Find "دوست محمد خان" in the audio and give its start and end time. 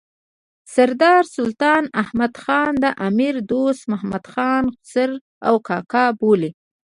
3.51-4.63